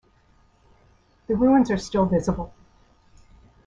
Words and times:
The 1.27 1.35
ruins 1.35 1.69
are 1.69 1.77
still 1.77 2.07
visible. 2.07 2.51